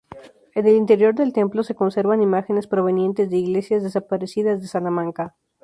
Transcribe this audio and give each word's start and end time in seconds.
En 0.55 0.65
el 0.65 0.73
interior 0.73 1.13
del 1.13 1.31
templo 1.31 1.61
se 1.61 1.75
conservan 1.75 2.23
imágenes 2.23 2.65
provenientes 2.65 3.29
de 3.29 3.37
iglesias 3.37 3.83
desaparecidas 3.83 4.59
de 4.59 4.67
Salamanca. 4.67 5.35